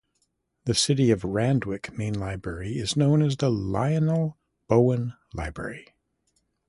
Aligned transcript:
The 0.65 0.73
City 0.73 1.11
of 1.11 1.23
Randwick 1.23 1.95
main 1.95 2.19
library 2.19 2.79
is 2.79 2.97
known 2.97 3.21
as 3.21 3.37
the 3.37 3.51
Lionel 3.51 4.39
Bowen 4.67 5.13
Library. 5.31 5.93